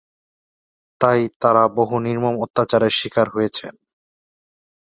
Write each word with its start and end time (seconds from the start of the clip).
তাই 1.01 1.21
তারা 1.41 1.63
বহু 1.77 1.95
নির্মম 1.99 2.35
অত্যাচারের 2.39 2.93
স্বীকার 2.99 3.27
হয়েছেন। 3.29 3.73